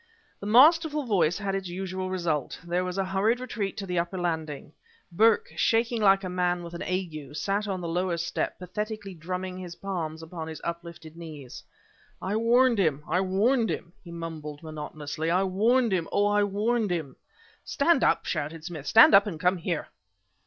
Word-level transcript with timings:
The 0.39 0.47
masterful 0.47 1.05
voice 1.05 1.37
had 1.37 1.53
its 1.53 1.67
usual 1.67 2.09
result; 2.09 2.59
there 2.63 2.83
was 2.83 2.97
a 2.97 3.05
hurried 3.05 3.39
retreat 3.39 3.77
to 3.77 3.85
the 3.85 3.99
upper 3.99 4.17
landing. 4.17 4.73
Burke, 5.11 5.51
shaking 5.55 6.01
like 6.01 6.23
a 6.23 6.27
man 6.27 6.63
with 6.63 6.73
an 6.73 6.81
ague, 6.81 7.35
sat 7.35 7.67
on 7.67 7.81
the 7.81 7.87
lower 7.87 8.17
step, 8.17 8.57
pathetically 8.57 9.13
drumming 9.13 9.59
his 9.59 9.75
palms 9.75 10.23
upon 10.23 10.47
his 10.47 10.59
uplifted 10.63 11.15
knees. 11.15 11.63
"I 12.19 12.35
warned 12.35 12.79
him, 12.79 13.03
I 13.07 13.21
warned 13.21 13.69
him!" 13.69 13.93
he 14.03 14.09
mumbled 14.09 14.63
monotonously, 14.63 15.29
"I 15.29 15.43
warned 15.43 15.93
him, 15.93 16.07
oh, 16.11 16.25
I 16.25 16.45
warned 16.45 16.89
him!" 16.89 17.15
"Stand 17.63 18.03
up!" 18.03 18.25
shouted 18.25 18.65
Smith 18.65 18.87
"stand 18.87 19.13
up 19.13 19.27
and 19.27 19.39
come 19.39 19.57
here!" 19.57 19.89